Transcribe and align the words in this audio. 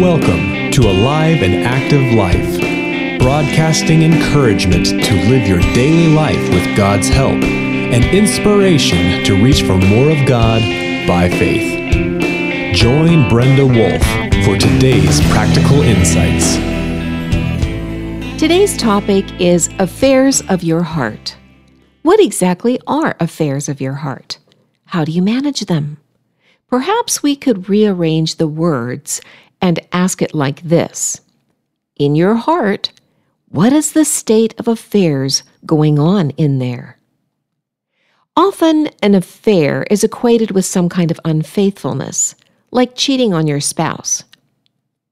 Welcome 0.00 0.70
to 0.70 0.82
Alive 0.82 1.42
and 1.42 1.64
Active 1.64 2.14
Life, 2.14 3.18
broadcasting 3.18 4.04
encouragement 4.04 4.86
to 4.86 5.14
live 5.28 5.48
your 5.48 5.58
daily 5.74 6.14
life 6.14 6.40
with 6.50 6.76
God's 6.76 7.08
help 7.08 7.32
and 7.32 8.04
inspiration 8.04 9.24
to 9.24 9.42
reach 9.42 9.62
for 9.62 9.76
more 9.76 10.12
of 10.12 10.24
God 10.24 10.62
by 11.08 11.28
faith. 11.28 12.76
Join 12.76 13.28
Brenda 13.28 13.66
Wolf 13.66 14.00
for 14.44 14.56
today's 14.56 15.20
practical 15.32 15.82
insights. 15.82 16.54
Today's 18.38 18.76
topic 18.76 19.24
is 19.40 19.68
affairs 19.80 20.42
of 20.48 20.62
your 20.62 20.84
heart. 20.84 21.36
What 22.02 22.20
exactly 22.20 22.78
are 22.86 23.16
affairs 23.18 23.68
of 23.68 23.80
your 23.80 23.94
heart? 23.94 24.38
How 24.84 25.04
do 25.04 25.10
you 25.10 25.22
manage 25.22 25.62
them? 25.62 25.96
Perhaps 26.68 27.22
we 27.22 27.34
could 27.34 27.68
rearrange 27.68 28.36
the 28.36 28.46
words 28.46 29.20
and 29.60 29.80
ask 29.92 30.22
it 30.22 30.34
like 30.34 30.62
this 30.62 31.20
In 31.96 32.14
your 32.14 32.34
heart, 32.34 32.92
what 33.48 33.72
is 33.72 33.92
the 33.92 34.04
state 34.04 34.54
of 34.58 34.68
affairs 34.68 35.42
going 35.64 35.98
on 35.98 36.30
in 36.30 36.58
there? 36.58 36.98
Often, 38.36 38.90
an 39.02 39.14
affair 39.14 39.84
is 39.90 40.04
equated 40.04 40.52
with 40.52 40.64
some 40.64 40.88
kind 40.88 41.10
of 41.10 41.18
unfaithfulness, 41.24 42.34
like 42.70 42.94
cheating 42.94 43.34
on 43.34 43.46
your 43.46 43.60
spouse. 43.60 44.22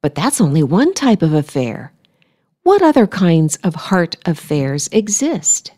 But 0.00 0.14
that's 0.14 0.40
only 0.40 0.62
one 0.62 0.94
type 0.94 1.22
of 1.22 1.32
affair. 1.32 1.92
What 2.62 2.82
other 2.82 3.06
kinds 3.06 3.56
of 3.64 3.74
heart 3.74 4.16
affairs 4.26 4.88
exist? 4.92 5.72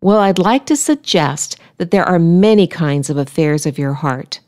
Well, 0.00 0.18
I'd 0.18 0.38
like 0.38 0.66
to 0.66 0.76
suggest 0.76 1.56
that 1.78 1.90
there 1.90 2.04
are 2.04 2.18
many 2.18 2.66
kinds 2.66 3.10
of 3.10 3.16
affairs 3.16 3.64
of 3.64 3.78
your 3.78 3.94
heart. 3.94 4.40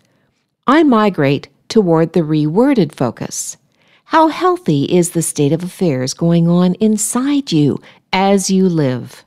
I 0.66 0.82
migrate 0.82 1.48
toward 1.68 2.12
the 2.12 2.20
reworded 2.20 2.94
focus. 2.94 3.56
How 4.04 4.28
healthy 4.28 4.84
is 4.84 5.10
the 5.10 5.22
state 5.22 5.52
of 5.52 5.64
affairs 5.64 6.14
going 6.14 6.48
on 6.48 6.74
inside 6.74 7.52
you 7.52 7.80
as 8.12 8.50
you 8.50 8.68
live? 8.68 9.24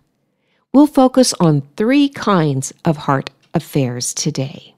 We'll 0.73 0.87
focus 0.87 1.33
on 1.39 1.67
three 1.75 2.09
kinds 2.09 2.73
of 2.85 2.97
heart 2.97 3.29
affairs 3.53 4.13
today. 4.13 4.75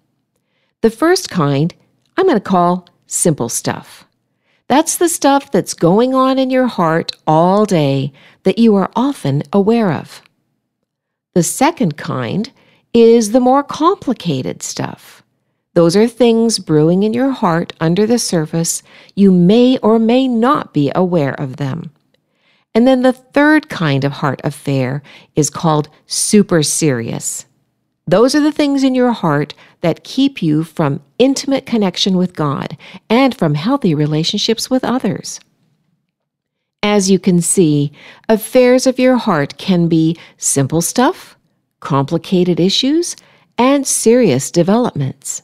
The 0.81 0.89
first 0.89 1.29
kind 1.29 1.73
I'm 2.17 2.25
going 2.25 2.37
to 2.37 2.41
call 2.41 2.87
simple 3.07 3.49
stuff. 3.49 4.05
That's 4.67 4.97
the 4.97 5.09
stuff 5.09 5.51
that's 5.51 5.73
going 5.73 6.15
on 6.15 6.39
in 6.39 6.49
your 6.49 6.67
heart 6.67 7.11
all 7.27 7.65
day 7.65 8.13
that 8.43 8.57
you 8.57 8.75
are 8.75 8.91
often 8.95 9.43
aware 9.51 9.91
of. 9.91 10.21
The 11.33 11.43
second 11.43 11.97
kind 11.97 12.51
is 12.93 13.31
the 13.31 13.39
more 13.39 13.63
complicated 13.63 14.63
stuff. 14.63 15.23
Those 15.73 15.95
are 15.95 16.07
things 16.07 16.59
brewing 16.59 17.03
in 17.03 17.13
your 17.13 17.31
heart 17.31 17.73
under 17.79 18.05
the 18.05 18.19
surface. 18.19 18.83
You 19.15 19.31
may 19.31 19.77
or 19.77 19.99
may 19.99 20.27
not 20.27 20.73
be 20.73 20.91
aware 20.93 21.39
of 21.39 21.57
them. 21.57 21.91
And 22.73 22.87
then 22.87 23.01
the 23.01 23.13
third 23.13 23.69
kind 23.69 24.03
of 24.03 24.11
heart 24.13 24.41
affair 24.43 25.01
is 25.35 25.49
called 25.49 25.89
super 26.07 26.63
serious. 26.63 27.45
Those 28.07 28.35
are 28.35 28.41
the 28.41 28.51
things 28.51 28.83
in 28.83 28.95
your 28.95 29.11
heart 29.11 29.53
that 29.81 30.03
keep 30.03 30.41
you 30.41 30.63
from 30.63 31.01
intimate 31.19 31.65
connection 31.65 32.17
with 32.17 32.35
God 32.35 32.77
and 33.09 33.35
from 33.35 33.55
healthy 33.55 33.95
relationships 33.95 34.69
with 34.69 34.83
others. 34.83 35.39
As 36.83 37.11
you 37.11 37.19
can 37.19 37.41
see, 37.41 37.91
affairs 38.27 38.87
of 38.87 38.99
your 38.99 39.17
heart 39.17 39.57
can 39.57 39.87
be 39.87 40.17
simple 40.37 40.81
stuff, 40.81 41.37
complicated 41.79 42.59
issues, 42.59 43.15
and 43.57 43.85
serious 43.85 44.49
developments. 44.49 45.43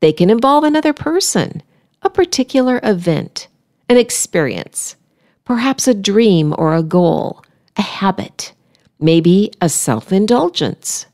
They 0.00 0.12
can 0.12 0.30
involve 0.30 0.64
another 0.64 0.92
person, 0.92 1.62
a 2.02 2.10
particular 2.10 2.80
event, 2.82 3.48
an 3.88 3.96
experience, 3.96 4.96
perhaps 5.44 5.88
a 5.88 5.94
dream 5.94 6.54
or 6.58 6.74
a 6.74 6.82
goal, 6.82 7.42
a 7.76 7.82
habit, 7.82 8.52
maybe 9.00 9.52
a 9.60 9.68
self 9.68 10.12
indulgence. 10.12 11.06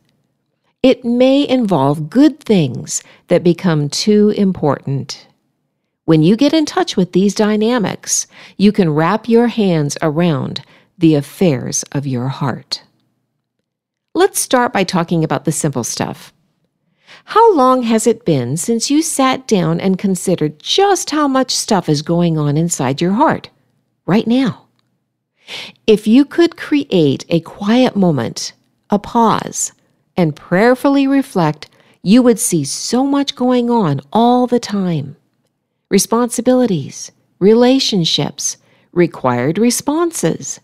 It 0.82 1.04
may 1.04 1.48
involve 1.48 2.10
good 2.10 2.40
things 2.40 3.02
that 3.28 3.44
become 3.44 3.88
too 3.88 4.30
important. 4.30 5.28
When 6.04 6.24
you 6.24 6.36
get 6.36 6.52
in 6.52 6.66
touch 6.66 6.96
with 6.96 7.12
these 7.12 7.34
dynamics, 7.34 8.26
you 8.56 8.72
can 8.72 8.90
wrap 8.90 9.28
your 9.28 9.46
hands 9.46 9.96
around 10.02 10.62
the 10.98 11.14
affairs 11.14 11.84
of 11.92 12.06
your 12.06 12.28
heart. 12.28 12.82
Let's 14.14 14.40
start 14.40 14.72
by 14.72 14.82
talking 14.82 15.22
about 15.22 15.44
the 15.44 15.52
simple 15.52 15.84
stuff. 15.84 16.32
How 17.24 17.54
long 17.54 17.82
has 17.84 18.06
it 18.06 18.24
been 18.24 18.56
since 18.56 18.90
you 18.90 19.02
sat 19.02 19.46
down 19.46 19.80
and 19.80 19.98
considered 19.98 20.58
just 20.58 21.10
how 21.10 21.28
much 21.28 21.54
stuff 21.54 21.88
is 21.88 22.02
going 22.02 22.36
on 22.36 22.56
inside 22.56 23.00
your 23.00 23.12
heart 23.12 23.50
right 24.06 24.26
now? 24.26 24.66
If 25.86 26.06
you 26.06 26.24
could 26.24 26.56
create 26.56 27.24
a 27.28 27.40
quiet 27.40 27.96
moment, 27.96 28.52
a 28.90 28.98
pause, 28.98 29.72
and 30.16 30.36
prayerfully 30.36 31.06
reflect, 31.06 31.68
you 32.02 32.22
would 32.22 32.38
see 32.38 32.64
so 32.64 33.06
much 33.06 33.36
going 33.36 33.70
on 33.70 34.00
all 34.12 34.46
the 34.46 34.60
time 34.60 35.16
responsibilities, 35.88 37.12
relationships, 37.38 38.56
required 38.92 39.58
responses, 39.58 40.58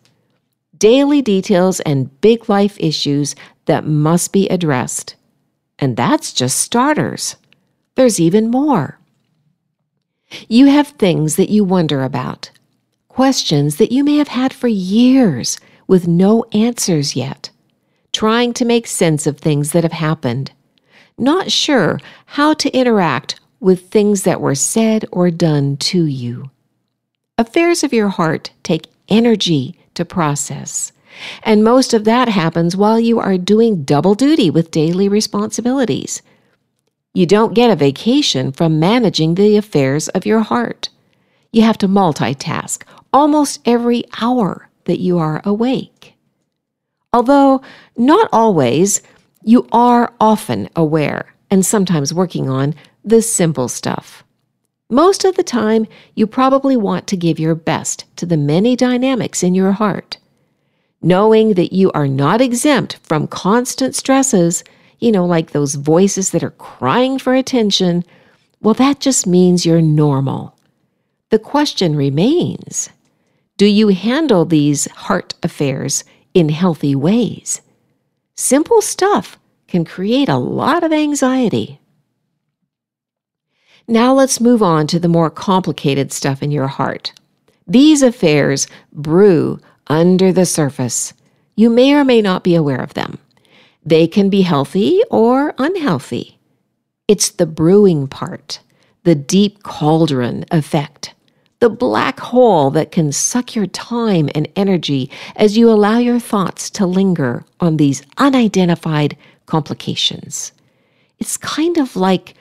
daily 0.79 1.21
details, 1.21 1.81
and 1.81 2.21
big 2.23 2.49
life 2.49 2.79
issues 2.81 3.35
that 3.67 3.85
must 3.85 4.33
be 4.33 4.49
addressed. 4.49 5.17
And 5.79 5.97
that's 5.97 6.33
just 6.33 6.59
starters. 6.59 7.37
There's 7.95 8.21
even 8.21 8.51
more. 8.51 8.99
You 10.49 10.67
have 10.67 10.89
things 10.89 11.37
that 11.37 11.51
you 11.51 11.65
wonder 11.65 12.05
about, 12.05 12.51
questions 13.09 13.77
that 13.77 13.93
you 13.93 14.05
may 14.05 14.17
have 14.17 14.29
had 14.29 14.53
for 14.53 14.69
years 14.69 15.59
with 15.87 16.07
no 16.07 16.45
answers 16.53 17.17
yet 17.17 17.51
trying 18.13 18.53
to 18.53 18.65
make 18.65 18.87
sense 18.87 19.27
of 19.27 19.39
things 19.39 19.73
that 19.73 19.85
have 19.85 19.93
happened, 19.93 20.51
not 21.17 21.51
sure 21.53 22.01
how 22.27 22.55
to 22.55 22.71
interact 22.77 23.39
with 23.61 23.89
things 23.89 24.23
that 24.23 24.41
were 24.41 24.55
said 24.55 25.05
or 25.13 25.31
done 25.31 25.77
to 25.77 26.05
you. 26.05 26.51
Affairs 27.37 27.85
of 27.85 27.93
your 27.93 28.09
heart 28.09 28.51
take 28.63 28.89
energy 29.09 29.79
to 29.95 30.05
process, 30.05 30.93
and 31.43 31.65
most 31.65 31.95
of 31.95 32.05
that 32.05 32.29
happens 32.29 32.77
while 32.77 32.99
you 32.99 33.19
are 33.19 33.39
doing 33.39 33.85
double 33.85 34.15
duty 34.15 34.51
with 34.51 34.71
daily 34.71 35.09
responsibilities. 35.09 36.23
You 37.15 37.27
don't 37.27 37.55
get 37.55 37.71
a 37.71 37.77
vacation 37.77 38.53
from 38.53 38.79
managing 38.79 39.35
the 39.35 39.57
affairs 39.57 40.09
of 40.09 40.27
your 40.27 40.41
heart. 40.41 40.89
You 41.53 41.63
have 41.63 41.79
to 41.79 41.89
multitask 41.89 42.83
almost 43.13 43.61
every 43.65 44.05
hour 44.21 44.69
that 44.85 45.01
you 45.01 45.19
are 45.19 45.41
awake. 45.45 46.15
Although 47.13 47.63
not 47.97 48.29
always, 48.33 49.03
you 49.43 49.67
are 49.73 50.13
often 50.21 50.69
aware 50.77 51.35
and 51.51 51.65
sometimes 51.65 52.13
working 52.13 52.49
on 52.49 52.75
the 53.05 53.23
simple 53.23 53.69
stuff. 53.69 54.25
Most 54.91 55.25
of 55.25 55.37
the 55.37 55.43
time, 55.43 55.87
you 56.15 56.27
probably 56.27 56.77
want 56.77 57.07
to 57.09 57.17
give 57.17 57.39
your 57.39 57.55
best 57.55 58.05
to 58.17 58.27
the 58.27 58.37
many 58.37 58.77
dynamics 58.77 59.43
in 59.43 59.55
your 59.55 59.73
heart. 59.73 60.19
Knowing 61.01 61.55
that 61.55 61.73
you 61.73 61.93
are 61.93 62.09
not 62.09 62.41
exempt 62.41 62.99
from 63.03 63.27
constant 63.29 63.95
stresses, 63.95 64.65
you 64.99 65.13
know, 65.13 65.25
like 65.25 65.51
those 65.51 65.77
voices 65.77 66.31
that 66.31 66.43
are 66.43 66.51
crying 66.51 67.19
for 67.19 67.35
attention, 67.35 68.05
well, 68.61 68.75
that 68.75 68.99
just 68.99 69.27
means 69.27 69.65
you're 69.65 69.81
normal. 69.81 70.57
The 71.31 71.39
question 71.39 71.95
remains 71.95 72.91
do 73.57 73.67
you 73.67 73.89
handle 73.89 74.45
these 74.45 74.89
heart 74.93 75.35
affairs 75.43 76.05
in 76.33 76.49
healthy 76.49 76.95
ways. 76.95 77.61
Simple 78.37 78.81
stuff 78.81 79.37
can 79.67 79.85
create 79.85 80.29
a 80.29 80.37
lot 80.37 80.85
of 80.85 80.93
anxiety. 80.93 81.81
Now 83.89 84.15
let's 84.15 84.41
move 84.41 84.63
on 84.63 84.87
to 84.89 85.01
the 85.01 85.09
more 85.09 85.29
complicated 85.29 86.13
stuff 86.13 86.41
in 86.41 86.53
your 86.53 86.69
heart. 86.69 87.13
These 87.67 88.03
affairs 88.03 88.69
brew 88.93 89.59
under 89.89 90.33
the 90.33 90.47
surface. 90.47 91.13
You 91.57 91.71
may 91.71 91.95
or 91.95 92.05
may 92.05 92.23
not 92.23 92.45
be 92.45 92.55
aware 92.55 92.81
of 92.81 92.95
them. 92.95 93.19
They 93.85 94.07
can 94.07 94.31
be 94.31 94.43
healthy 94.43 95.03
or 95.11 95.55
unhealthy. 95.59 96.39
It's 97.07 97.31
the 97.31 97.47
brewing 97.47 98.07
part, 98.07 98.61
the 99.05 99.15
deep 99.15 99.63
cauldron 99.63 100.45
effect 100.51 101.15
the 101.61 101.69
black 101.69 102.21
hole 102.21 102.71
that 102.71 102.93
can 102.93 103.11
suck 103.11 103.55
your 103.55 103.67
time 103.67 104.29
and 104.35 104.49
energy 104.55 105.11
as 105.37 105.59
you 105.59 105.71
allow 105.71 105.99
your 105.99 106.21
thoughts 106.21 106.71
to 106.71 106.87
linger 106.87 107.45
on 107.61 107.77
these 107.77 108.03
unidentified 108.17 109.17
complications. 109.47 110.53
It's 111.19 111.37
kind 111.37 111.77
of 111.79 111.97
like 111.97 112.35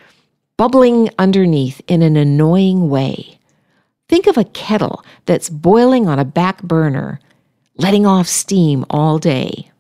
bubbling 0.56 1.10
underneath 1.18 1.82
in 1.88 2.02
an 2.02 2.16
annoying 2.16 2.90
way. 2.90 3.40
Think 4.08 4.28
of 4.28 4.38
a 4.38 4.46
kettle 4.46 5.04
that's 5.26 5.50
boiling 5.50 6.08
on 6.08 6.20
a 6.20 6.26
back 6.26 6.62
burner, 6.62 7.20
letting 7.78 8.06
off 8.06 8.28
steam 8.28 8.86
all 8.90 9.20
day. 9.20 9.72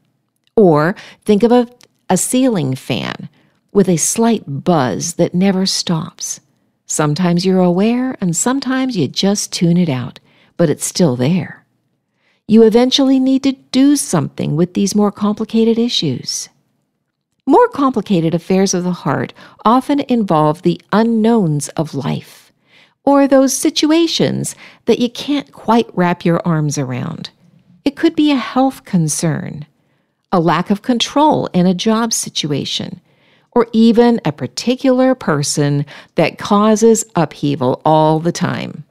Or 0.55 0.95
think 1.25 1.43
of 1.43 1.51
a, 1.51 1.67
a 2.09 2.17
ceiling 2.17 2.75
fan 2.75 3.29
with 3.71 3.89
a 3.89 3.97
slight 3.97 4.43
buzz 4.63 5.15
that 5.15 5.35
never 5.35 5.65
stops. 5.65 6.39
Sometimes 6.85 7.45
you're 7.45 7.59
aware, 7.59 8.15
and 8.21 8.35
sometimes 8.35 8.95
you 8.95 9.07
just 9.07 9.51
tune 9.51 9.77
it 9.77 9.89
out, 9.89 10.19
but 10.55 10.69
it's 10.69 10.85
still 10.85 11.15
there. 11.15 11.65
You 12.47 12.63
eventually 12.63 13.19
need 13.19 13.43
to 13.43 13.51
do 13.71 13.97
something 13.97 14.55
with 14.55 14.73
these 14.73 14.95
more 14.95 15.11
complicated 15.11 15.77
issues. 15.77 16.47
More 17.45 17.67
complicated 17.67 18.33
affairs 18.33 18.73
of 18.73 18.83
the 18.83 18.91
heart 18.91 19.33
often 19.65 19.99
involve 20.07 20.61
the 20.61 20.81
unknowns 20.91 21.67
of 21.69 21.93
life, 21.93 22.51
or 23.03 23.27
those 23.27 23.53
situations 23.53 24.55
that 24.85 24.99
you 24.99 25.09
can't 25.09 25.51
quite 25.51 25.89
wrap 25.93 26.23
your 26.23 26.41
arms 26.45 26.77
around. 26.77 27.29
It 27.87 27.95
could 27.95 28.17
be 28.17 28.31
a 28.31 28.35
health 28.35 28.83
concern, 28.83 29.65
a 30.33 30.41
lack 30.41 30.69
of 30.69 30.81
control 30.81 31.45
in 31.53 31.65
a 31.65 31.73
job 31.73 32.11
situation, 32.11 32.99
or 33.53 33.67
even 33.71 34.19
a 34.25 34.33
particular 34.33 35.15
person 35.15 35.85
that 36.15 36.37
causes 36.37 37.05
upheaval 37.15 37.81
all 37.85 38.19
the 38.19 38.33
time. 38.33 38.83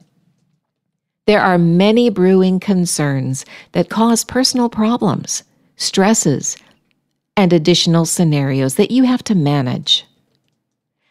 There 1.27 1.39
are 1.39 1.59
many 1.59 2.09
brewing 2.09 2.59
concerns 2.59 3.45
that 3.73 3.91
cause 3.91 4.23
personal 4.23 4.67
problems, 4.67 5.43
stresses, 5.75 6.57
and 7.35 7.53
additional 7.53 8.05
scenarios 8.05 8.77
that 8.77 8.89
you 8.89 9.03
have 9.03 9.23
to 9.25 9.35
manage. 9.35 10.07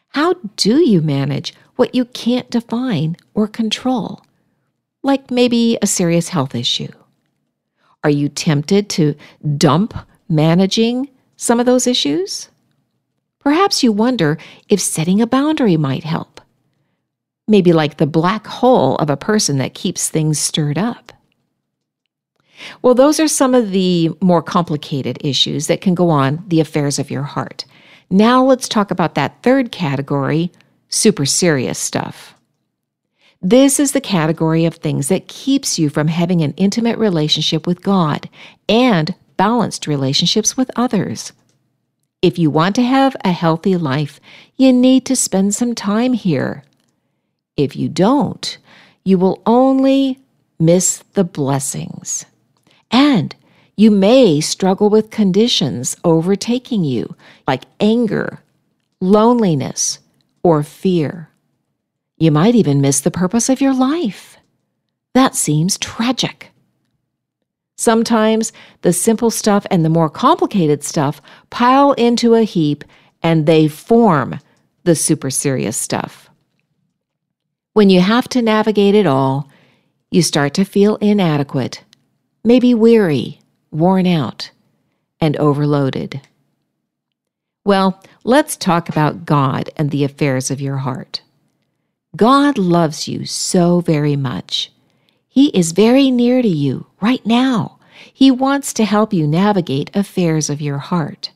How 0.08 0.34
do 0.56 0.80
you 0.80 1.02
manage 1.02 1.54
what 1.76 1.94
you 1.94 2.04
can't 2.06 2.50
define 2.50 3.16
or 3.32 3.46
control? 3.46 4.24
Like 5.04 5.30
maybe 5.30 5.78
a 5.80 5.86
serious 5.86 6.30
health 6.30 6.56
issue. 6.56 6.90
Are 8.06 8.10
you 8.10 8.28
tempted 8.28 8.88
to 8.90 9.16
dump 9.56 9.92
managing 10.28 11.10
some 11.36 11.58
of 11.58 11.66
those 11.66 11.88
issues? 11.88 12.48
Perhaps 13.40 13.82
you 13.82 13.90
wonder 13.90 14.38
if 14.68 14.80
setting 14.80 15.20
a 15.20 15.26
boundary 15.26 15.76
might 15.76 16.04
help. 16.04 16.40
Maybe 17.48 17.72
like 17.72 17.96
the 17.96 18.06
black 18.06 18.46
hole 18.46 18.94
of 18.98 19.10
a 19.10 19.16
person 19.16 19.58
that 19.58 19.74
keeps 19.74 20.08
things 20.08 20.38
stirred 20.38 20.78
up. 20.78 21.12
Well, 22.80 22.94
those 22.94 23.18
are 23.18 23.26
some 23.26 23.56
of 23.56 23.72
the 23.72 24.12
more 24.20 24.40
complicated 24.40 25.18
issues 25.20 25.66
that 25.66 25.80
can 25.80 25.96
go 25.96 26.08
on 26.08 26.44
the 26.46 26.60
affairs 26.60 27.00
of 27.00 27.10
your 27.10 27.24
heart. 27.24 27.64
Now 28.08 28.44
let's 28.44 28.68
talk 28.68 28.92
about 28.92 29.16
that 29.16 29.42
third 29.42 29.72
category 29.72 30.52
super 30.90 31.26
serious 31.26 31.80
stuff. 31.80 32.35
This 33.48 33.78
is 33.78 33.92
the 33.92 34.00
category 34.00 34.64
of 34.64 34.74
things 34.74 35.06
that 35.06 35.28
keeps 35.28 35.78
you 35.78 35.88
from 35.88 36.08
having 36.08 36.40
an 36.40 36.52
intimate 36.56 36.98
relationship 36.98 37.64
with 37.64 37.80
God 37.80 38.28
and 38.68 39.14
balanced 39.36 39.86
relationships 39.86 40.56
with 40.56 40.68
others. 40.74 41.32
If 42.22 42.40
you 42.40 42.50
want 42.50 42.74
to 42.74 42.82
have 42.82 43.14
a 43.24 43.30
healthy 43.30 43.76
life, 43.76 44.18
you 44.56 44.72
need 44.72 45.06
to 45.06 45.14
spend 45.14 45.54
some 45.54 45.76
time 45.76 46.12
here. 46.12 46.64
If 47.56 47.76
you 47.76 47.88
don't, 47.88 48.58
you 49.04 49.16
will 49.16 49.40
only 49.46 50.18
miss 50.58 51.04
the 51.12 51.22
blessings. 51.22 52.26
And 52.90 53.36
you 53.76 53.92
may 53.92 54.40
struggle 54.40 54.90
with 54.90 55.12
conditions 55.12 55.96
overtaking 56.02 56.82
you, 56.82 57.14
like 57.46 57.62
anger, 57.78 58.40
loneliness, 59.00 60.00
or 60.42 60.64
fear. 60.64 61.30
You 62.18 62.30
might 62.30 62.54
even 62.54 62.80
miss 62.80 63.00
the 63.00 63.10
purpose 63.10 63.48
of 63.48 63.60
your 63.60 63.74
life. 63.74 64.38
That 65.12 65.34
seems 65.34 65.78
tragic. 65.78 66.50
Sometimes 67.76 68.52
the 68.80 68.92
simple 68.92 69.30
stuff 69.30 69.66
and 69.70 69.84
the 69.84 69.90
more 69.90 70.08
complicated 70.08 70.82
stuff 70.82 71.20
pile 71.50 71.92
into 71.92 72.34
a 72.34 72.42
heap 72.42 72.84
and 73.22 73.44
they 73.44 73.68
form 73.68 74.40
the 74.84 74.94
super 74.94 75.30
serious 75.30 75.76
stuff. 75.76 76.30
When 77.74 77.90
you 77.90 78.00
have 78.00 78.28
to 78.30 78.40
navigate 78.40 78.94
it 78.94 79.06
all, 79.06 79.50
you 80.10 80.22
start 80.22 80.54
to 80.54 80.64
feel 80.64 80.96
inadequate, 80.96 81.84
maybe 82.42 82.72
weary, 82.72 83.40
worn 83.70 84.06
out, 84.06 84.50
and 85.20 85.36
overloaded. 85.36 86.22
Well, 87.64 88.02
let's 88.24 88.56
talk 88.56 88.88
about 88.88 89.26
God 89.26 89.68
and 89.76 89.90
the 89.90 90.04
affairs 90.04 90.50
of 90.50 90.60
your 90.60 90.78
heart. 90.78 91.20
God 92.16 92.56
loves 92.56 93.06
you 93.06 93.26
so 93.26 93.80
very 93.80 94.16
much. 94.16 94.72
He 95.28 95.48
is 95.48 95.72
very 95.72 96.10
near 96.10 96.40
to 96.40 96.48
you 96.48 96.86
right 97.00 97.24
now. 97.26 97.78
He 98.12 98.30
wants 98.30 98.72
to 98.74 98.84
help 98.84 99.12
you 99.12 99.26
navigate 99.26 99.94
affairs 99.94 100.48
of 100.48 100.60
your 100.60 100.78
heart. 100.78 101.30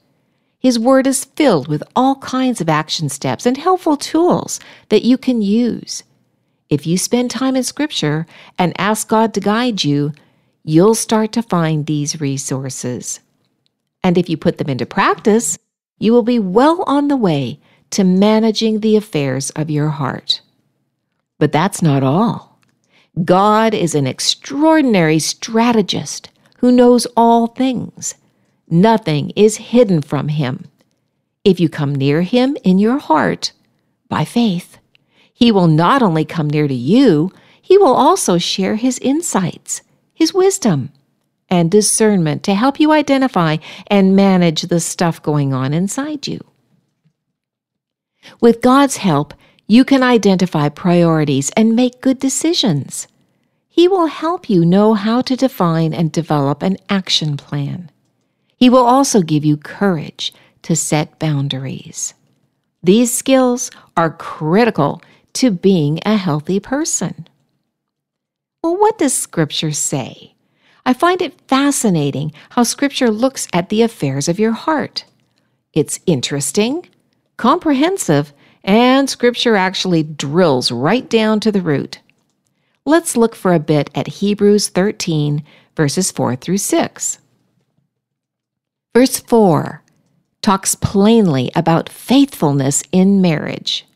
His 0.59 0.79
Word 0.79 1.07
is 1.07 1.25
filled 1.25 1.69
with 1.69 1.83
all 1.95 2.17
kinds 2.17 2.61
of 2.61 2.69
action 2.69 3.09
steps 3.09 3.47
and 3.47 3.57
helpful 3.57 3.97
tools 3.97 4.61
that 4.89 5.05
you 5.05 5.19
can 5.19 5.43
use. 5.43 6.03
If 6.69 6.87
you 6.87 6.97
spend 6.97 7.31
time 7.31 7.57
in 7.57 7.65
Scripture 7.65 8.27
and 8.59 8.73
ask 8.79 9.09
God 9.09 9.35
to 9.35 9.41
guide 9.41 9.85
you, 9.85 10.13
you'll 10.63 10.95
start 10.95 11.33
to 11.33 11.43
find 11.43 11.87
these 11.87 12.21
resources. 12.21 13.21
And 14.05 14.17
if 14.17 14.29
you 14.29 14.37
put 14.37 14.59
them 14.59 14.69
into 14.69 14.87
practice, 14.87 15.59
you 15.99 16.13
will 16.13 16.23
be 16.23 16.39
well 16.39 16.85
on 16.87 17.09
the 17.09 17.17
way 17.17 17.61
to 17.91 18.05
managing 18.05 18.81
the 18.81 18.97
affairs 18.97 19.51
of 19.51 19.69
your 19.69 19.89
heart. 19.89 20.41
But 21.41 21.51
that's 21.51 21.83
not 21.83 22.05
all. 22.05 22.61
God 23.25 23.75
is 23.75 23.97
an 23.97 24.07
extraordinary 24.07 25.19
strategist 25.19 26.31
who 26.59 26.71
knows 26.71 27.07
all 27.17 27.49
things. 27.49 28.15
Nothing 28.69 29.31
is 29.31 29.57
hidden 29.57 30.03
from 30.03 30.29
him. 30.29 30.67
If 31.43 31.59
you 31.59 31.69
come 31.69 31.95
near 31.95 32.23
him 32.23 32.57
in 32.63 32.79
your 32.79 32.99
heart 32.99 33.53
by 34.09 34.25
faith, 34.25 34.79
he 35.33 35.51
will 35.51 35.67
not 35.67 36.03
only 36.03 36.27
come 36.27 36.49
near 36.51 36.69
to 36.69 36.75
you, 36.75 37.33
he 37.61 37.79
will 37.79 37.95
also 37.95 38.37
share 38.37 38.77
his 38.77 38.99
insights, 38.99 39.81
his 40.13 40.35
wisdom, 40.35 40.93
and 41.49 41.71
discernment 41.71 42.43
to 42.43 42.55
help 42.55 42.79
you 42.79 42.93
identify 42.93 43.57
and 43.87 44.15
manage 44.15 44.63
the 44.63 44.81
stuff 44.81 45.23
going 45.23 45.55
on 45.55 45.73
inside 45.73 46.29
you. 46.29 46.41
With 48.41 48.61
God's 48.61 48.99
help, 48.99 49.33
you 49.71 49.85
can 49.85 50.03
identify 50.03 50.69
priorities 50.69 51.53
and 51.57 51.77
make 51.77 52.01
good 52.01 52.19
decisions. 52.19 53.07
He 53.69 53.87
will 53.87 54.07
help 54.07 54.51
you 54.51 54.65
know 54.65 54.95
how 54.95 55.23
to 55.23 55.37
define 55.37 55.95
and 55.95 56.11
develop 56.11 56.65
an 56.65 56.77
action 56.89 57.37
plan. 57.37 57.89
He 58.57 58.69
will 58.69 58.85
also 58.85 59.23
give 59.23 59.45
you 59.45 59.57
courage 59.57 60.35
to 60.63 60.75
set 60.75 61.21
boundaries. 61.21 62.15
These 62.83 63.15
skills 63.15 63.71
are 63.97 64.11
critical 64.11 65.03
to 65.35 65.53
being 65.53 66.01
a 66.05 66.17
healthy 66.17 66.59
person. 66.59 67.29
Well, 68.65 68.77
what 68.77 68.99
does 68.99 69.15
Scripture 69.15 69.71
say? 69.71 70.35
I 70.85 70.95
find 70.95 71.23
it 71.23 71.41
fascinating 71.47 72.33
how 72.51 72.65
Scripture 72.65 73.09
looks 73.13 73.47
at 73.53 73.69
the 73.69 73.83
affairs 73.83 74.27
of 74.27 74.41
your 74.41 74.51
heart. 74.51 75.05
It's 75.73 76.01
interesting, 76.07 76.89
comprehensive, 77.37 78.33
and 78.65 79.09
Scripture 79.09 79.57
actually 79.57 80.03
drills 80.03 80.71
right 80.71 81.09
down 81.09 81.41
to 81.41 81.53
the 81.53 81.63
root. 81.63 82.01
Let's 82.85 83.17
look 83.17 83.35
for 83.35 83.53
a 83.53 83.61
bit 83.61 83.91
at 83.95 84.07
Hebrews 84.07 84.69
13, 84.69 85.45
verses 85.77 86.11
4 86.11 86.37
through 86.37 86.59
6. 86.59 87.19
Verse 88.95 89.19
4 89.21 89.83
talks 90.43 90.75
plainly 90.75 91.51
about 91.55 91.89
faithfulness 91.89 92.83
in 92.93 93.21
marriage. 93.21 93.87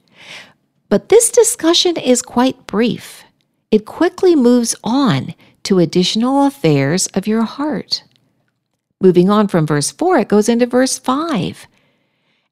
But 0.88 1.08
this 1.08 1.30
discussion 1.30 1.96
is 1.96 2.22
quite 2.22 2.66
brief. 2.66 3.24
It 3.70 3.86
quickly 3.86 4.36
moves 4.36 4.76
on 4.84 5.34
to 5.64 5.78
additional 5.78 6.46
affairs 6.46 7.06
of 7.08 7.26
your 7.26 7.42
heart. 7.42 8.04
Moving 9.00 9.30
on 9.30 9.48
from 9.48 9.66
verse 9.66 9.90
4, 9.90 10.18
it 10.18 10.28
goes 10.28 10.48
into 10.48 10.66
verse 10.66 10.98
5 10.98 11.66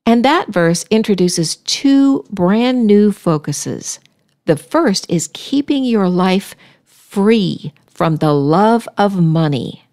and 0.05 0.25
that 0.25 0.49
verse 0.49 0.85
introduces 0.91 1.57
two 1.57 2.25
brand 2.31 2.87
new 2.87 3.13
focuses. 3.13 4.01
The 4.47 4.57
first 4.57 5.09
is 5.09 5.31
keeping 5.33 5.85
your 5.85 6.09
life 6.09 6.55
free 6.85 7.73
from 7.87 8.17
the 8.17 8.33
love 8.33 8.89
of 8.99 9.21
money, 9.21 9.85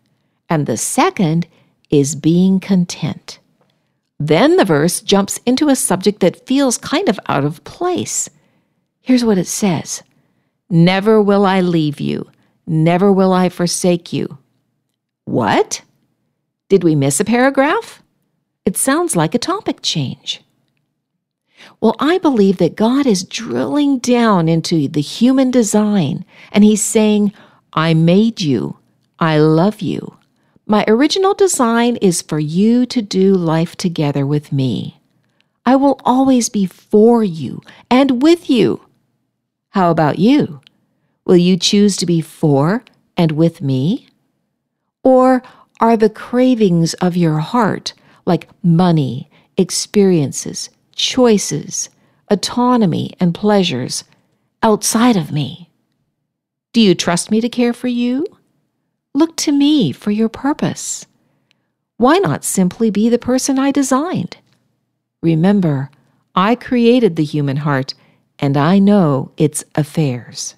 and 0.49 0.65
the 0.65 0.77
second 0.77 1.47
is 1.89 2.15
being 2.15 2.59
content. 2.59 3.39
Then 4.19 4.57
the 4.57 4.65
verse 4.65 4.99
jumps 5.01 5.39
into 5.45 5.69
a 5.69 5.75
subject 5.75 6.19
that 6.21 6.47
feels 6.47 6.77
kind 6.77 7.07
of 7.07 7.19
out 7.27 7.45
of 7.45 7.63
place. 7.63 8.29
Here's 9.01 9.23
what 9.23 9.37
it 9.37 9.47
says 9.47 10.03
Never 10.69 11.21
will 11.21 11.45
I 11.45 11.61
leave 11.61 11.99
you, 11.99 12.29
never 12.65 13.11
will 13.11 13.31
I 13.31 13.49
forsake 13.49 14.11
you. 14.11 14.37
What? 15.25 15.81
Did 16.67 16.83
we 16.83 16.95
miss 16.95 17.19
a 17.19 17.25
paragraph? 17.25 18.03
It 18.69 18.77
sounds 18.77 19.15
like 19.15 19.33
a 19.33 19.39
topic 19.39 19.79
change. 19.81 20.43
Well, 21.81 21.95
I 21.97 22.19
believe 22.19 22.57
that 22.57 22.75
God 22.75 23.07
is 23.07 23.23
drilling 23.23 23.97
down 23.97 24.47
into 24.47 24.87
the 24.87 25.01
human 25.01 25.49
design 25.49 26.23
and 26.51 26.63
He's 26.63 26.83
saying, 26.83 27.33
I 27.73 27.95
made 27.95 28.41
you. 28.41 28.77
I 29.17 29.39
love 29.39 29.81
you. 29.81 30.17
My 30.67 30.85
original 30.87 31.33
design 31.33 31.95
is 31.95 32.21
for 32.21 32.37
you 32.37 32.85
to 32.85 33.01
do 33.01 33.33
life 33.33 33.75
together 33.75 34.23
with 34.23 34.53
me. 34.53 35.01
I 35.65 35.75
will 35.75 35.99
always 36.05 36.47
be 36.47 36.67
for 36.67 37.23
you 37.23 37.63
and 37.89 38.21
with 38.21 38.51
you. 38.51 38.85
How 39.69 39.89
about 39.89 40.19
you? 40.19 40.61
Will 41.25 41.37
you 41.37 41.57
choose 41.57 41.97
to 41.97 42.05
be 42.05 42.21
for 42.21 42.83
and 43.17 43.31
with 43.31 43.63
me? 43.63 44.09
Or 45.01 45.41
are 45.79 45.97
the 45.97 46.11
cravings 46.11 46.93
of 47.05 47.17
your 47.17 47.39
heart, 47.39 47.93
like 48.29 48.47
money, 48.63 49.29
experiences, 49.57 50.69
choices, 50.95 51.89
autonomy, 52.29 53.13
and 53.19 53.35
pleasures, 53.35 54.05
outside 54.63 55.17
of 55.17 55.33
me? 55.33 55.69
Do 56.71 56.79
you 56.79 56.95
trust 56.95 57.31
me 57.31 57.41
to 57.41 57.49
care 57.49 57.73
for 57.73 57.87
you? 57.89 58.25
Look 59.13 59.35
to 59.37 59.51
me 59.51 59.91
for 59.91 60.11
your 60.11 60.29
purpose. 60.29 61.07
Why 61.97 62.19
not 62.19 62.45
simply 62.45 62.91
be 62.91 63.09
the 63.09 63.17
person 63.17 63.59
I 63.59 63.71
designed? 63.71 64.37
Remember, 65.21 65.89
I 66.35 66.55
created 66.55 67.15
the 67.15 67.25
human 67.25 67.57
heart 67.57 67.93
and 68.37 68.55
I 68.55 68.79
know 68.79 69.31
its 69.35 69.65
affairs. 69.75 70.55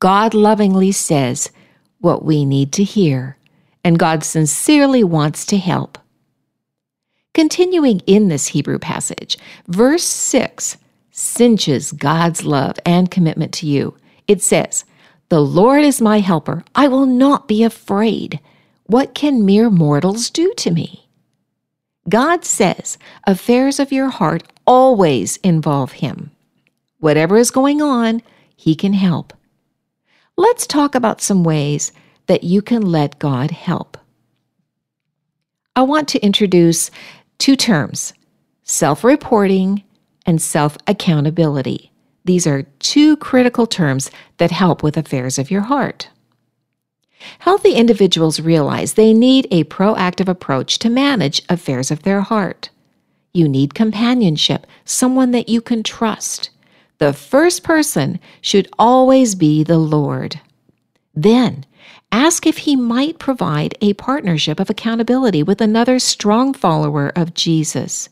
God 0.00 0.34
lovingly 0.34 0.92
says 0.92 1.50
what 2.00 2.24
we 2.24 2.44
need 2.44 2.72
to 2.72 2.84
hear, 2.84 3.38
and 3.86 4.00
God 4.00 4.24
sincerely 4.24 5.04
wants 5.04 5.46
to 5.46 5.58
help. 5.58 5.96
Continuing 7.34 8.00
in 8.00 8.26
this 8.26 8.48
Hebrew 8.48 8.80
passage, 8.80 9.38
verse 9.68 10.02
6 10.02 10.76
cinches 11.12 11.92
God's 11.92 12.44
love 12.44 12.80
and 12.84 13.12
commitment 13.12 13.54
to 13.54 13.66
you. 13.68 13.96
It 14.26 14.42
says, 14.42 14.84
The 15.28 15.40
Lord 15.40 15.84
is 15.84 16.00
my 16.00 16.18
helper. 16.18 16.64
I 16.74 16.88
will 16.88 17.06
not 17.06 17.46
be 17.46 17.62
afraid. 17.62 18.40
What 18.86 19.14
can 19.14 19.46
mere 19.46 19.70
mortals 19.70 20.30
do 20.30 20.52
to 20.56 20.72
me? 20.72 21.06
God 22.08 22.44
says 22.44 22.98
affairs 23.24 23.78
of 23.78 23.92
your 23.92 24.08
heart 24.08 24.42
always 24.66 25.36
involve 25.44 25.92
Him. 25.92 26.32
Whatever 26.98 27.36
is 27.36 27.52
going 27.52 27.80
on, 27.80 28.20
He 28.56 28.74
can 28.74 28.94
help. 28.94 29.32
Let's 30.36 30.66
talk 30.66 30.96
about 30.96 31.20
some 31.20 31.44
ways 31.44 31.92
that 32.26 32.44
you 32.44 32.62
can 32.62 32.82
let 32.82 33.18
God 33.18 33.50
help. 33.50 33.96
I 35.74 35.82
want 35.82 36.08
to 36.08 36.24
introduce 36.24 36.90
two 37.38 37.56
terms 37.56 38.12
self 38.62 39.04
reporting 39.04 39.84
and 40.24 40.40
self 40.42 40.76
accountability. 40.86 41.92
These 42.24 42.46
are 42.46 42.64
two 42.80 43.16
critical 43.18 43.66
terms 43.66 44.10
that 44.38 44.50
help 44.50 44.82
with 44.82 44.96
affairs 44.96 45.38
of 45.38 45.50
your 45.50 45.62
heart. 45.62 46.08
Healthy 47.38 47.72
individuals 47.74 48.40
realize 48.40 48.94
they 48.94 49.14
need 49.14 49.46
a 49.50 49.64
proactive 49.64 50.28
approach 50.28 50.78
to 50.80 50.90
manage 50.90 51.42
affairs 51.48 51.90
of 51.90 52.02
their 52.02 52.20
heart. 52.20 52.70
You 53.32 53.48
need 53.48 53.74
companionship, 53.74 54.66
someone 54.84 55.30
that 55.32 55.48
you 55.48 55.60
can 55.60 55.82
trust. 55.82 56.50
The 56.98 57.12
first 57.12 57.62
person 57.62 58.18
should 58.40 58.68
always 58.78 59.34
be 59.34 59.62
the 59.62 59.78
Lord. 59.78 60.40
Then, 61.14 61.64
ask 62.12 62.46
if 62.46 62.58
He 62.58 62.76
might 62.76 63.18
provide 63.18 63.76
a 63.80 63.94
partnership 63.94 64.60
of 64.60 64.70
accountability 64.70 65.42
with 65.42 65.60
another 65.60 65.98
strong 65.98 66.54
follower 66.54 67.12
of 67.16 67.34
Jesus. 67.34 68.08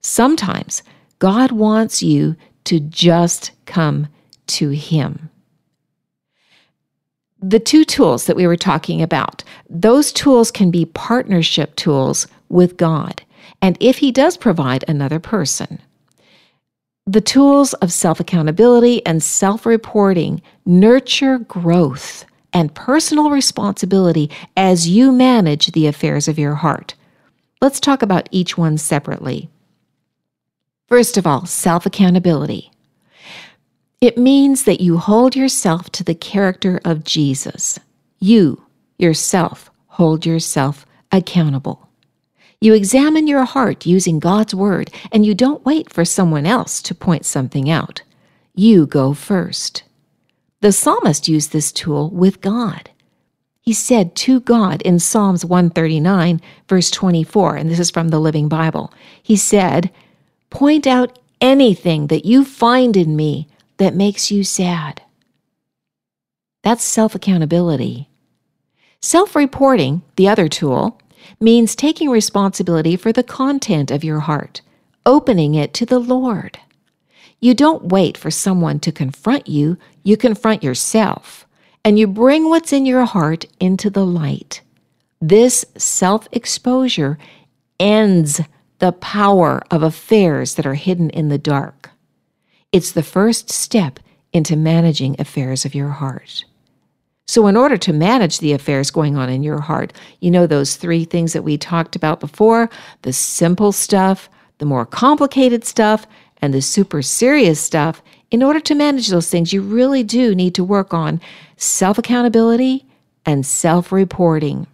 Sometimes 0.00 0.82
God 1.18 1.52
wants 1.52 2.02
you 2.02 2.36
to 2.64 2.80
just 2.80 3.52
come 3.66 4.08
to 4.46 4.70
Him 4.70 5.30
the 7.42 7.60
two 7.60 7.84
tools 7.84 8.26
that 8.26 8.36
we 8.36 8.46
were 8.46 8.56
talking 8.56 9.02
about, 9.02 9.44
those 9.68 10.12
tools 10.12 10.50
can 10.50 10.70
be 10.70 10.84
partnership 10.84 11.76
tools 11.76 12.26
with 12.48 12.76
God. 12.76 13.22
And 13.62 13.76
if 13.80 13.98
He 13.98 14.10
does 14.10 14.36
provide 14.36 14.84
another 14.88 15.20
person, 15.20 15.80
the 17.06 17.20
tools 17.20 17.72
of 17.74 17.92
self 17.92 18.18
accountability 18.18 19.04
and 19.06 19.22
self 19.22 19.64
reporting 19.64 20.42
nurture 20.64 21.38
growth 21.38 22.24
and 22.52 22.74
personal 22.74 23.30
responsibility 23.30 24.30
as 24.56 24.88
you 24.88 25.12
manage 25.12 25.68
the 25.68 25.86
affairs 25.86 26.28
of 26.28 26.38
your 26.38 26.54
heart. 26.54 26.94
Let's 27.60 27.80
talk 27.80 28.02
about 28.02 28.28
each 28.30 28.56
one 28.58 28.78
separately. 28.78 29.48
First 30.88 31.16
of 31.16 31.26
all, 31.26 31.46
self 31.46 31.86
accountability. 31.86 32.70
It 34.00 34.18
means 34.18 34.64
that 34.64 34.80
you 34.80 34.98
hold 34.98 35.34
yourself 35.34 35.90
to 35.92 36.04
the 36.04 36.14
character 36.14 36.80
of 36.84 37.02
Jesus. 37.02 37.78
You, 38.18 38.62
yourself, 38.98 39.70
hold 39.86 40.26
yourself 40.26 40.84
accountable. 41.10 41.88
You 42.60 42.74
examine 42.74 43.26
your 43.26 43.44
heart 43.44 43.86
using 43.86 44.18
God's 44.18 44.54
word, 44.54 44.90
and 45.12 45.24
you 45.24 45.34
don't 45.34 45.64
wait 45.64 45.92
for 45.92 46.04
someone 46.04 46.46
else 46.46 46.80
to 46.82 46.94
point 46.94 47.24
something 47.26 47.68
out. 47.70 48.02
You 48.54 48.86
go 48.86 49.12
first. 49.12 49.82
The 50.60 50.72
psalmist 50.72 51.28
used 51.28 51.52
this 51.52 51.70
tool 51.70 52.10
with 52.10 52.40
God. 52.40 52.90
He 53.60 53.72
said 53.72 54.14
to 54.16 54.40
God 54.40 54.80
in 54.82 54.98
Psalms 54.98 55.44
139, 55.44 56.40
verse 56.68 56.90
24, 56.90 57.56
and 57.56 57.70
this 57.70 57.80
is 57.80 57.90
from 57.90 58.08
the 58.08 58.20
Living 58.20 58.48
Bible. 58.48 58.92
He 59.22 59.36
said, 59.36 59.90
Point 60.50 60.86
out 60.86 61.18
anything 61.40 62.06
that 62.06 62.24
you 62.24 62.44
find 62.44 62.96
in 62.96 63.16
me 63.16 63.48
that 63.78 63.94
makes 63.94 64.30
you 64.30 64.44
sad. 64.44 65.02
That's 66.62 66.84
self 66.84 67.14
accountability. 67.14 68.08
Self 69.00 69.36
reporting, 69.36 70.02
the 70.16 70.28
other 70.28 70.48
tool, 70.48 71.00
means 71.40 71.76
taking 71.76 72.08
responsibility 72.08 72.96
for 72.96 73.12
the 73.12 73.22
content 73.22 73.90
of 73.90 74.04
your 74.04 74.20
heart, 74.20 74.62
opening 75.04 75.54
it 75.54 75.74
to 75.74 75.86
the 75.86 75.98
Lord. 75.98 76.58
You 77.40 77.54
don't 77.54 77.86
wait 77.86 78.16
for 78.16 78.30
someone 78.30 78.80
to 78.80 78.92
confront 78.92 79.46
you, 79.46 79.76
you 80.06 80.16
confront 80.16 80.62
yourself, 80.62 81.48
and 81.84 81.98
you 81.98 82.06
bring 82.06 82.48
what's 82.48 82.72
in 82.72 82.86
your 82.86 83.04
heart 83.04 83.44
into 83.58 83.90
the 83.90 84.06
light. 84.06 84.60
This 85.20 85.64
self 85.76 86.28
exposure 86.30 87.18
ends 87.80 88.40
the 88.78 88.92
power 88.92 89.60
of 89.68 89.82
affairs 89.82 90.54
that 90.54 90.64
are 90.64 90.74
hidden 90.74 91.10
in 91.10 91.28
the 91.28 91.38
dark. 91.38 91.90
It's 92.70 92.92
the 92.92 93.02
first 93.02 93.50
step 93.50 93.98
into 94.32 94.54
managing 94.54 95.16
affairs 95.18 95.64
of 95.64 95.74
your 95.74 95.88
heart. 95.88 96.44
So, 97.26 97.48
in 97.48 97.56
order 97.56 97.76
to 97.76 97.92
manage 97.92 98.38
the 98.38 98.52
affairs 98.52 98.92
going 98.92 99.16
on 99.16 99.28
in 99.28 99.42
your 99.42 99.60
heart, 99.60 99.92
you 100.20 100.30
know 100.30 100.46
those 100.46 100.76
three 100.76 101.04
things 101.04 101.32
that 101.32 101.42
we 101.42 101.58
talked 101.58 101.96
about 101.96 102.20
before 102.20 102.70
the 103.02 103.12
simple 103.12 103.72
stuff, 103.72 104.30
the 104.58 104.66
more 104.66 104.86
complicated 104.86 105.64
stuff, 105.64 106.06
and 106.40 106.54
the 106.54 106.62
super 106.62 107.02
serious 107.02 107.60
stuff. 107.60 108.02
In 108.30 108.42
order 108.42 108.60
to 108.60 108.74
manage 108.74 109.08
those 109.08 109.30
things, 109.30 109.52
you 109.52 109.62
really 109.62 110.02
do 110.02 110.34
need 110.34 110.54
to 110.56 110.64
work 110.64 110.92
on 110.92 111.20
self 111.56 111.98
accountability 111.98 112.84
and 113.24 113.46
self 113.46 113.92
reporting. 113.92 114.66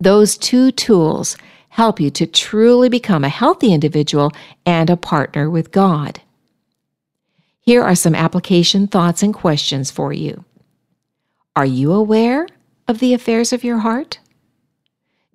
Those 0.00 0.38
two 0.38 0.72
tools 0.72 1.36
help 1.68 2.00
you 2.00 2.10
to 2.10 2.26
truly 2.26 2.88
become 2.88 3.24
a 3.24 3.28
healthy 3.28 3.72
individual 3.72 4.32
and 4.64 4.90
a 4.90 4.96
partner 4.96 5.48
with 5.50 5.70
God. 5.70 6.20
Here 7.60 7.82
are 7.82 7.94
some 7.94 8.14
application 8.14 8.86
thoughts 8.88 9.22
and 9.22 9.34
questions 9.34 9.90
for 9.90 10.12
you. 10.12 10.44
Are 11.54 11.66
you 11.66 11.92
aware 11.92 12.48
of 12.88 12.98
the 12.98 13.14
affairs 13.14 13.52
of 13.52 13.62
your 13.62 13.78
heart? 13.78 14.18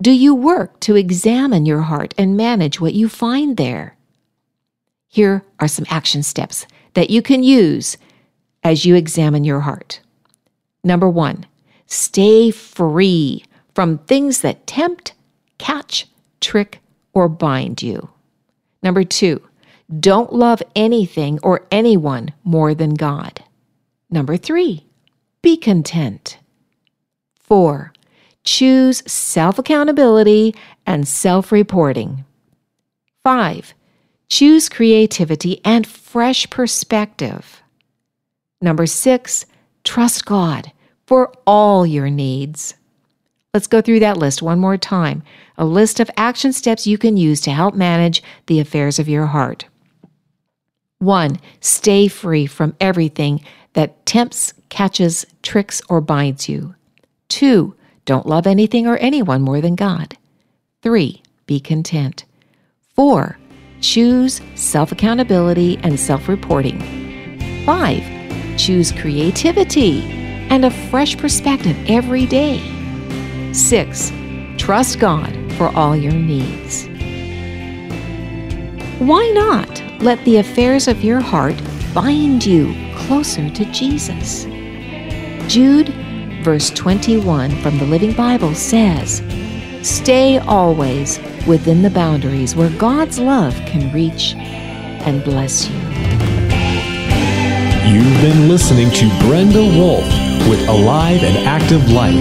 Do 0.02 0.12
you 0.12 0.36
work 0.36 0.80
to 0.82 0.96
examine 0.96 1.66
your 1.66 1.82
heart 1.82 2.14
and 2.18 2.36
manage 2.36 2.82
what 2.82 2.94
you 2.94 3.08
find 3.08 3.56
there? 3.56 3.96
Here 5.08 5.44
are 5.60 5.68
some 5.68 5.86
action 5.90 6.24
steps 6.24 6.66
that 6.96 7.10
you 7.10 7.22
can 7.22 7.44
use 7.44 7.98
as 8.64 8.86
you 8.86 8.96
examine 8.96 9.44
your 9.44 9.62
heart. 9.62 10.02
Number 10.84 11.10
one, 11.10 11.46
stay 11.86 12.52
free 12.52 13.46
from 13.74 14.00
things 14.00 14.42
that 14.42 14.66
tempt, 14.66 15.14
catch, 15.58 16.08
trick, 16.42 16.80
or 17.14 17.30
bind 17.30 17.82
you. 17.82 18.10
Number 18.82 19.04
two, 19.04 19.42
don't 20.00 20.34
love 20.34 20.64
anything 20.76 21.40
or 21.44 21.68
anyone 21.72 22.34
more 22.44 22.74
than 22.74 22.96
God. 22.96 23.44
Number 24.10 24.38
three, 24.38 24.86
be 25.42 25.58
content. 25.58 26.40
Four, 27.44 27.94
choose 28.44 29.04
self 29.12 29.60
accountability 29.60 30.56
and 30.86 31.08
self 31.08 31.52
reporting. 31.52 32.26
Five, 33.24 33.74
choose 34.30 34.70
creativity 34.70 35.62
and 35.64 35.86
fresh 35.86 36.50
perspective. 36.50 37.62
Number 38.62 38.86
six, 38.86 39.46
trust 39.84 40.26
God 40.26 40.72
for 41.06 41.34
all 41.46 41.86
your 41.86 42.10
needs. 42.10 42.76
Let's 43.54 43.68
go 43.68 43.82
through 43.82 44.02
that 44.02 44.18
list 44.18 44.42
one 44.42 44.60
more 44.60 44.78
time 44.78 45.24
a 45.58 45.66
list 45.66 46.00
of 46.00 46.12
action 46.18 46.52
steps 46.52 46.86
you 46.86 46.98
can 46.98 47.16
use 47.18 47.40
to 47.42 47.52
help 47.52 47.76
manage 47.76 48.22
the 48.48 48.60
affairs 48.60 49.00
of 49.00 49.08
your 49.08 49.28
heart. 49.28 49.66
One, 51.00 51.40
stay 51.62 52.08
free 52.08 52.46
from 52.46 52.76
everything 52.82 53.44
that 53.74 54.06
tempts, 54.06 54.54
catches, 54.70 55.26
tricks, 55.42 55.82
or 55.90 56.02
binds 56.02 56.50
you. 56.50 56.76
Two, 57.30 57.76
don't 58.06 58.28
love 58.28 58.48
anything 58.48 58.88
or 58.88 58.98
anyone 58.98 59.42
more 59.42 59.62
than 59.62 59.76
God. 59.76 60.18
Three, 60.82 61.22
be 61.46 61.60
content. 61.60 62.26
Four, 62.96 63.38
choose 63.86 64.42
self 64.56 64.92
accountability 64.92 65.78
and 65.84 66.00
self 66.00 66.28
reporting. 66.28 66.80
5. 67.66 68.58
Choose 68.58 68.92
creativity 68.92 70.02
and 70.50 70.66
a 70.66 70.72
fresh 70.90 71.18
perspective 71.18 71.78
every 71.88 72.26
day. 72.26 72.60
6. 73.54 74.12
Trust 74.58 75.00
God 75.00 75.32
for 75.54 75.70
all 75.76 75.96
your 75.96 76.14
needs. 76.14 76.88
Why 79.00 79.30
not 79.36 79.82
let 80.02 80.24
the 80.26 80.38
affairs 80.38 80.88
of 80.88 81.04
your 81.04 81.20
heart 81.20 81.56
bind 81.94 82.46
you 82.46 82.74
closer 82.96 83.50
to 83.50 83.66
Jesus? 83.66 84.46
Jude, 85.48 85.90
verse 86.44 86.70
21 86.72 87.52
from 87.62 87.78
the 87.78 87.86
Living 87.86 88.14
Bible 88.14 88.56
says, 88.56 89.22
Stay 89.84 90.40
always 90.40 91.20
within 91.48 91.82
the 91.82 91.90
boundaries 91.90 92.56
where 92.56 92.70
God's 92.72 93.18
love 93.20 93.56
can 93.66 93.92
reach 93.92 94.36
and 94.36 95.24
bless 95.24 95.68
you. 95.70 95.76
You've 97.88 98.22
been 98.22 98.50
listening 98.50 98.90
to 98.92 99.08
Brenda 99.20 99.62
Wolf 99.62 100.04
with 100.50 100.68
Alive 100.68 101.24
and 101.24 101.38
Active 101.48 101.90
Life. 101.92 102.20